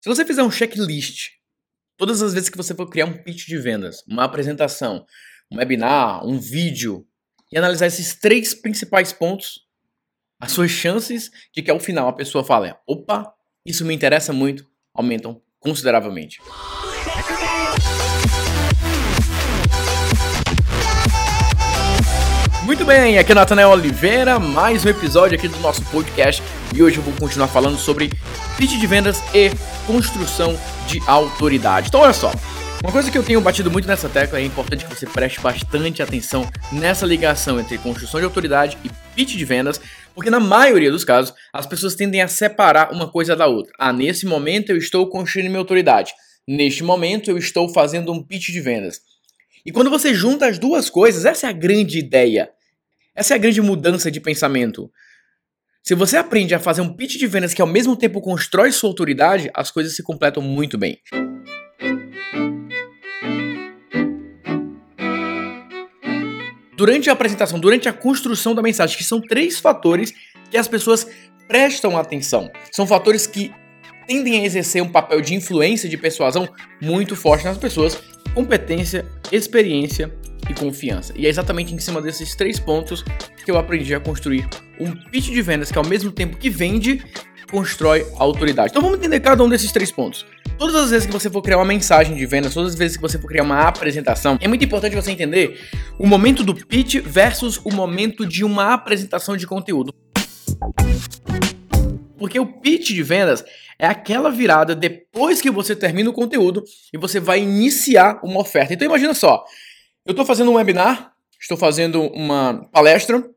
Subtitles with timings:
[0.00, 1.28] Se você fizer um checklist,
[1.96, 5.04] todas as vezes que você for criar um pitch de vendas, uma apresentação,
[5.52, 7.06] um webinar, um vídeo,
[7.52, 9.60] e analisar esses três principais pontos,
[10.40, 13.30] as suas chances de que ao final a pessoa fale: opa,
[13.66, 16.40] isso me interessa muito, aumentam consideravelmente.
[22.70, 26.40] Muito bem, aqui é Natanael Oliveira, mais um episódio aqui do nosso podcast
[26.72, 28.08] e hoje eu vou continuar falando sobre
[28.56, 29.50] pitch de vendas e
[29.88, 31.88] construção de autoridade.
[31.88, 32.30] Então olha só,
[32.80, 36.00] uma coisa que eu tenho batido muito nessa tecla é importante que você preste bastante
[36.00, 39.80] atenção nessa ligação entre construção de autoridade e pitch de vendas,
[40.14, 43.72] porque na maioria dos casos as pessoas tendem a separar uma coisa da outra.
[43.80, 46.12] Ah, nesse momento eu estou construindo minha autoridade.
[46.46, 49.00] Neste momento eu estou fazendo um pitch de vendas.
[49.66, 52.48] E quando você junta as duas coisas, essa é a grande ideia.
[53.20, 54.90] Essa é a grande mudança de pensamento.
[55.82, 58.88] Se você aprende a fazer um pitch de vendas que ao mesmo tempo constrói sua
[58.88, 60.98] autoridade, as coisas se completam muito bem.
[66.74, 70.14] Durante a apresentação, durante a construção da mensagem, que são três fatores
[70.50, 71.06] que as pessoas
[71.46, 72.50] prestam atenção.
[72.72, 73.52] São fatores que
[74.06, 76.48] tendem a exercer um papel de influência, de persuasão
[76.80, 78.00] muito forte nas pessoas:
[78.34, 80.10] competência, experiência
[80.50, 81.12] e confiança.
[81.16, 83.04] E é exatamente em cima desses três pontos
[83.44, 84.46] que eu aprendi a construir
[84.78, 87.04] um pitch de vendas que ao mesmo tempo que vende,
[87.50, 88.70] constrói autoridade.
[88.70, 90.26] Então vamos entender cada um desses três pontos.
[90.58, 93.02] Todas as vezes que você for criar uma mensagem de vendas, todas as vezes que
[93.02, 95.58] você for criar uma apresentação, é muito importante você entender
[95.98, 99.94] o momento do pitch versus o momento de uma apresentação de conteúdo.
[102.18, 103.42] Porque o pitch de vendas
[103.78, 106.62] é aquela virada depois que você termina o conteúdo
[106.92, 108.74] e você vai iniciar uma oferta.
[108.74, 109.42] Então imagina só,
[110.06, 113.28] eu estou fazendo um webinar, estou fazendo uma palestra,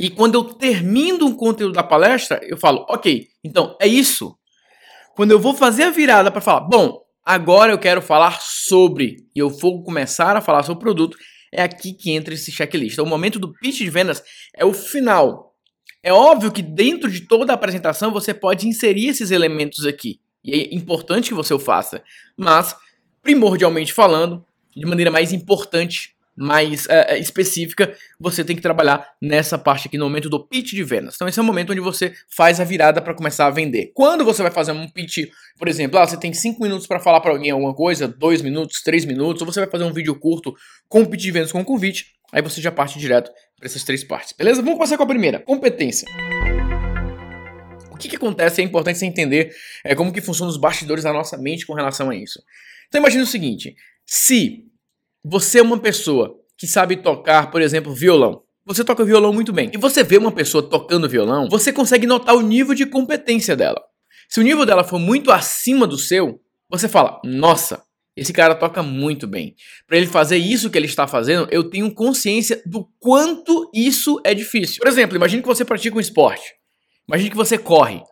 [0.00, 4.36] e quando eu termino um conteúdo da palestra, eu falo, ok, então é isso.
[5.16, 9.38] Quando eu vou fazer a virada para falar, bom, agora eu quero falar sobre, e
[9.40, 11.16] eu vou começar a falar sobre o produto,
[11.52, 12.98] é aqui que entra esse checklist.
[12.98, 14.22] O momento do pitch de vendas
[14.54, 15.56] é o final.
[16.02, 20.20] É óbvio que dentro de toda a apresentação você pode inserir esses elementos aqui.
[20.44, 22.02] E é importante que você o faça.
[22.36, 22.76] Mas,
[23.22, 24.44] primordialmente falando,
[24.76, 30.04] de maneira mais importante, mais uh, específica, você tem que trabalhar nessa parte aqui no
[30.04, 31.16] momento do pitch de vendas.
[31.16, 33.90] Então esse é o momento onde você faz a virada para começar a vender.
[33.92, 35.26] Quando você vai fazer um pitch,
[35.58, 38.80] por exemplo, ah, você tem 5 minutos para falar para alguém alguma coisa, 2 minutos,
[38.82, 40.54] 3 minutos, ou você vai fazer um vídeo curto
[40.88, 44.32] com pitch de vendas com convite, aí você já parte direto para essas três partes.
[44.32, 44.62] Beleza?
[44.62, 46.06] Vamos começar com a primeira, competência.
[47.90, 49.52] O que, que acontece é importante você entender
[49.84, 52.40] é, como que funcionam os bastidores da nossa mente com relação a isso.
[52.88, 53.74] Então imagine o seguinte,
[54.10, 54.64] se
[55.22, 58.42] você é uma pessoa que sabe tocar, por exemplo, violão.
[58.64, 59.70] Você toca violão muito bem.
[59.72, 63.78] E você vê uma pessoa tocando violão, você consegue notar o nível de competência dela.
[64.26, 67.82] Se o nível dela for muito acima do seu, você fala: "Nossa,
[68.16, 69.54] esse cara toca muito bem.
[69.86, 74.32] Para ele fazer isso que ele está fazendo, eu tenho consciência do quanto isso é
[74.32, 74.78] difícil.
[74.78, 76.54] Por exemplo, imagine que você pratica um esporte.
[77.06, 78.02] Imagine que você corre.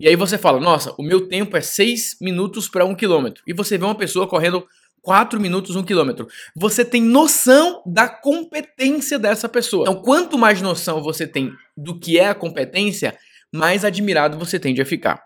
[0.00, 3.42] E aí você fala, nossa, o meu tempo é 6 minutos para 1 quilômetro.
[3.46, 4.66] E você vê uma pessoa correndo
[5.04, 6.26] 4 minutos, 1 quilômetro.
[6.56, 9.82] Você tem noção da competência dessa pessoa.
[9.82, 13.14] Então, quanto mais noção você tem do que é a competência,
[13.52, 15.22] mais admirado você tende a ficar.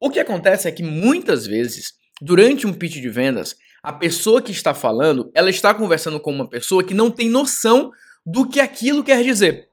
[0.00, 4.50] O que acontece é que muitas vezes, durante um pitch de vendas, a pessoa que
[4.50, 7.92] está falando, ela está conversando com uma pessoa que não tem noção
[8.26, 9.68] do que aquilo quer dizer.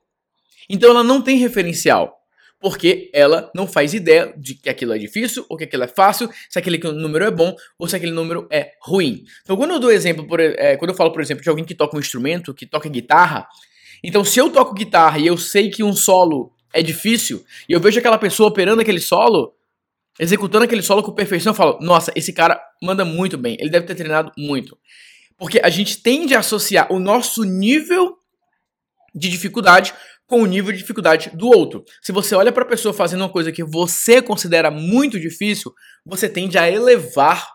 [0.69, 2.22] Então ela não tem referencial
[2.63, 6.29] porque ela não faz ideia de que aquilo é difícil ou que aquilo é fácil,
[6.50, 9.25] se aquele número é bom ou se aquele número é ruim.
[9.44, 11.75] Então, quando eu dou exemplo, por, é, quando eu falo, por exemplo, de alguém que
[11.75, 13.46] toca um instrumento, que toca guitarra,
[14.01, 17.81] então se eu toco guitarra e eu sei que um solo é difícil, e eu
[17.81, 19.53] vejo aquela pessoa operando aquele solo,
[20.18, 23.85] executando aquele solo com perfeição, eu falo, nossa, esse cara manda muito bem, ele deve
[23.85, 24.78] ter treinado muito.
[25.38, 28.18] Porque a gente tende a associar o nosso nível
[29.13, 29.94] de dificuldade
[30.28, 31.84] com o nível de dificuldade do outro.
[32.01, 35.72] Se você olha para a pessoa fazendo uma coisa que você considera muito difícil,
[36.06, 37.47] você tende a elevar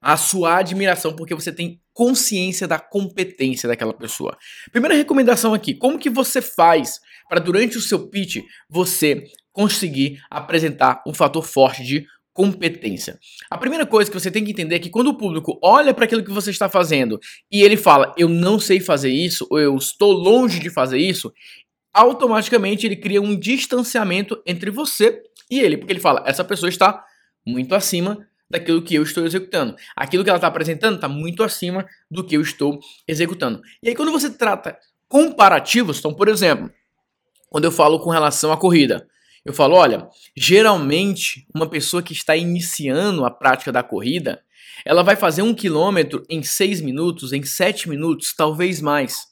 [0.00, 4.36] a sua admiração porque você tem consciência da competência daquela pessoa.
[4.70, 8.36] Primeira recomendação aqui, como que você faz para durante o seu pitch
[8.68, 12.06] você conseguir apresentar um fator forte de
[12.36, 13.18] competência.
[13.50, 16.04] A primeira coisa que você tem que entender é que quando o público olha para
[16.04, 17.18] aquilo que você está fazendo
[17.50, 21.32] e ele fala, eu não sei fazer isso, ou eu estou longe de fazer isso,
[21.94, 27.02] automaticamente ele cria um distanciamento entre você e ele, porque ele fala, essa pessoa está
[27.46, 28.18] muito acima
[28.50, 29.74] daquilo que eu estou executando.
[29.96, 32.78] Aquilo que ela está apresentando está muito acima do que eu estou
[33.08, 33.62] executando.
[33.82, 34.76] E aí, quando você trata
[35.08, 36.70] comparativos, então, por exemplo,
[37.48, 39.08] quando eu falo com relação à corrida,
[39.46, 44.42] Eu falo, olha, geralmente uma pessoa que está iniciando a prática da corrida,
[44.84, 49.28] ela vai fazer um quilômetro em seis minutos, em sete minutos, talvez mais.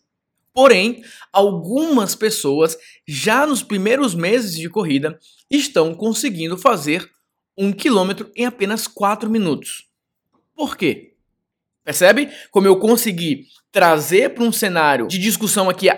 [0.53, 1.03] Porém,
[1.33, 5.19] algumas pessoas já nos primeiros meses de corrida
[5.51, 7.11] estão conseguindo fazer
[7.59, 9.89] um quilômetro em apenas quatro minutos.
[10.55, 11.15] Por quê?
[11.85, 15.89] Percebe como eu consegui trazer para um cenário de discussão aqui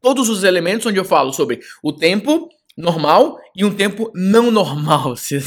[0.00, 5.14] todos os elementos onde eu falo sobre o tempo normal e um tempo não normal,
[5.16, 5.38] se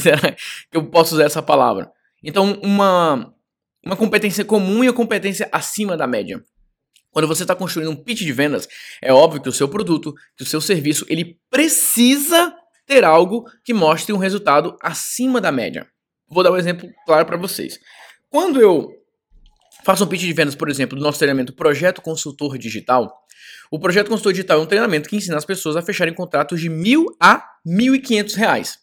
[0.72, 1.90] eu posso usar essa palavra.
[2.22, 3.32] Então, uma,
[3.84, 6.42] uma competência comum e uma competência acima da média.
[7.10, 8.68] Quando você está construindo um pitch de vendas,
[9.02, 12.54] é óbvio que o seu produto, que o seu serviço, ele precisa
[12.86, 15.86] ter algo que mostre um resultado acima da média.
[16.28, 17.78] Vou dar um exemplo claro para vocês.
[18.30, 18.90] Quando eu
[19.84, 23.10] faço um pitch de vendas, por exemplo, do nosso treinamento Projeto Consultor Digital,
[23.70, 26.68] o Projeto Consultor Digital é um treinamento que ensina as pessoas a fecharem contratos de
[26.68, 28.78] mil a mil e quinhentos reais.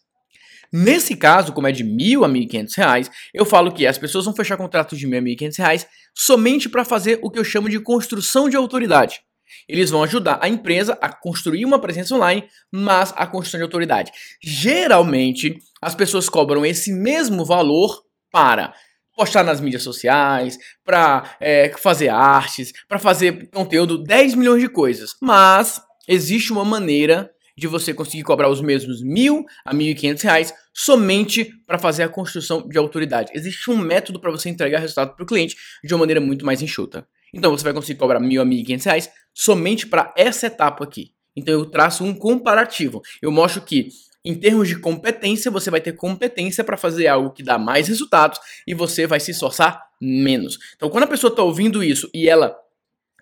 [0.72, 3.98] Nesse caso, como é de mil a mil e quinhentos reais, eu falo que as
[3.98, 7.30] pessoas vão fechar contratos de mil a mil e quinhentos reais somente para fazer o
[7.30, 9.20] que eu chamo de construção de autoridade.
[9.68, 14.12] Eles vão ajudar a empresa a construir uma presença online, mas a construção de autoridade.
[14.42, 18.02] Geralmente, as pessoas cobram esse mesmo valor
[18.32, 18.74] para
[19.16, 25.16] postar nas mídias sociais, para é, fazer artes, para fazer conteúdo, 10 milhões de coisas.
[25.20, 30.22] Mas existe uma maneira de você conseguir cobrar os mesmos mil a mil e quinhentos
[30.22, 33.32] reais somente para fazer a construção de autoridade.
[33.34, 36.60] Existe um método para você entregar resultado para o cliente de uma maneira muito mais
[36.60, 37.08] enxuta.
[37.32, 40.84] Então você vai conseguir cobrar mil a mil e quinhentos reais somente para essa etapa
[40.84, 41.12] aqui.
[41.34, 43.00] Então eu traço um comparativo.
[43.22, 43.88] Eu mostro que
[44.26, 48.40] em termos de competência, você vai ter competência para fazer algo que dá mais resultados
[48.66, 50.58] e você vai se esforçar menos.
[50.74, 52.56] Então, quando a pessoa está ouvindo isso e ela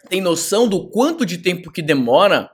[0.09, 2.51] tem noção do quanto de tempo que demora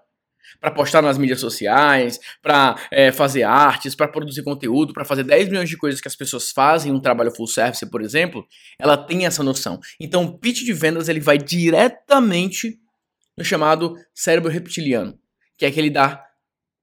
[0.61, 5.49] para postar nas mídias sociais, para é, fazer artes, para produzir conteúdo, para fazer 10
[5.49, 8.44] milhões de coisas que as pessoas fazem em um trabalho full service, por exemplo,
[8.81, 9.79] ela tem essa noção.
[10.00, 12.81] Então, o pitch de vendas ele vai diretamente
[13.38, 15.17] no chamado cérebro reptiliano,
[15.56, 16.30] que é aquele da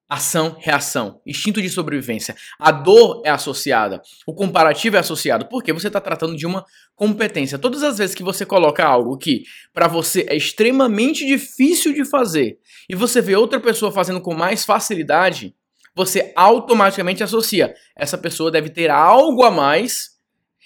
[0.10, 2.34] Ação, reação, instinto de sobrevivência.
[2.58, 6.66] A dor é associada, o comparativo é associado, porque você está tratando de uma
[6.96, 7.58] competência.
[7.58, 9.44] Todas as vezes que você coloca algo que
[9.74, 12.58] para você é extremamente difícil de fazer
[12.88, 15.54] e você vê outra pessoa fazendo com mais facilidade,
[15.94, 17.74] você automaticamente associa.
[17.94, 20.12] Essa pessoa deve ter algo a mais,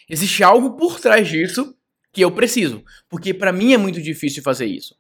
[0.08, 1.74] existe algo por trás disso
[2.14, 4.96] que eu preciso, porque para mim é muito difícil fazer isso.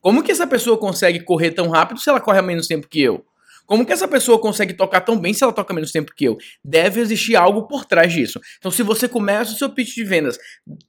[0.00, 3.00] Como que essa pessoa consegue correr tão rápido se ela corre há menos tempo que
[3.00, 3.24] eu?
[3.66, 6.36] Como que essa pessoa consegue tocar tão bem se ela toca menos tempo que eu?
[6.62, 8.40] Deve existir algo por trás disso.
[8.58, 10.38] Então, se você começa o seu pitch de vendas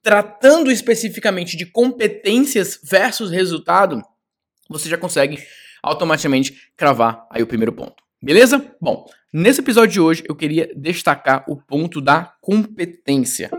[0.02, 4.02] tratando especificamente de competências versus resultado,
[4.70, 5.42] você já consegue
[5.82, 8.04] automaticamente cravar aí o primeiro ponto.
[8.22, 8.76] Beleza?
[8.82, 13.52] Bom, nesse episódio de hoje eu queria destacar o ponto da competência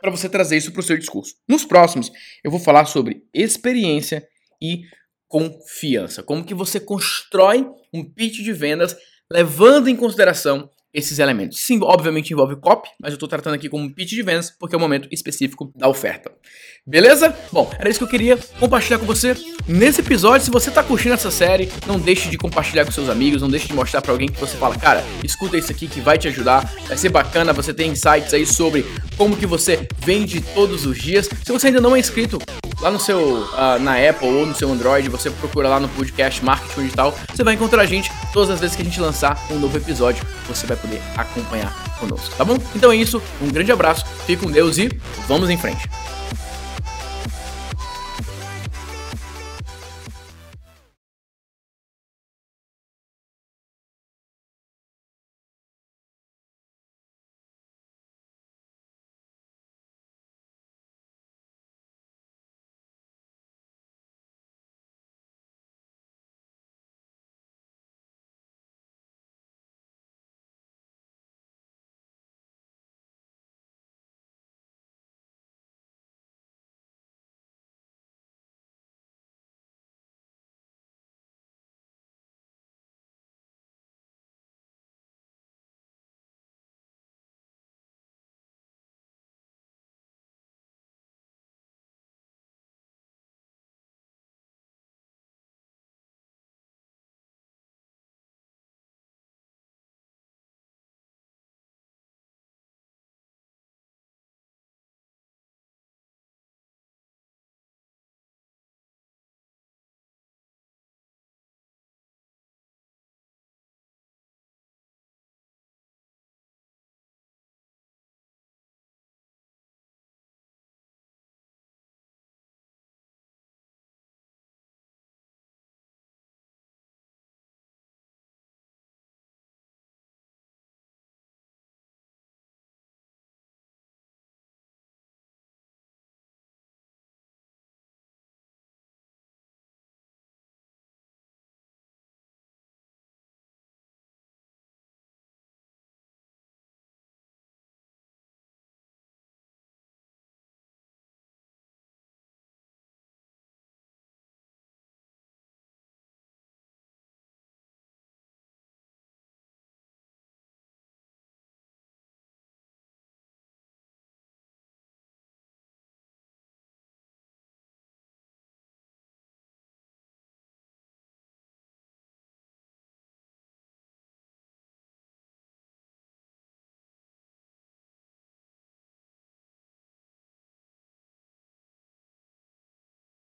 [0.00, 1.34] para você trazer isso para o seu discurso.
[1.48, 2.12] Nos próximos,
[2.44, 4.24] eu vou falar sobre experiência
[4.62, 4.82] e
[5.28, 6.22] confiança.
[6.22, 8.96] Como que você constrói um pitch de vendas
[9.30, 11.58] levando em consideração esses elementos.
[11.60, 14.74] Sim, obviamente envolve copy, mas eu estou tratando aqui como um pitch de vendas porque
[14.74, 16.32] é o momento específico da oferta.
[16.86, 17.36] Beleza?
[17.52, 19.36] Bom, era isso que eu queria compartilhar com você
[19.68, 20.46] nesse episódio.
[20.46, 23.66] Se você está curtindo essa série, não deixe de compartilhar com seus amigos, não deixe
[23.66, 26.64] de mostrar para alguém que você fala, cara, escuta isso aqui que vai te ajudar.
[26.88, 28.86] Vai ser bacana você ter insights aí sobre
[29.18, 31.28] como que você vende todos os dias.
[31.44, 32.38] Se você ainda não é inscrito,
[32.80, 36.44] lá no seu uh, na Apple ou no seu Android, você procura lá no podcast
[36.44, 39.58] Marketing Digital, você vai encontrar a gente todas as vezes que a gente lançar um
[39.58, 42.58] novo episódio, você vai poder acompanhar conosco, tá bom?
[42.74, 44.88] Então é isso, um grande abraço, fique com Deus e
[45.26, 45.88] vamos em frente.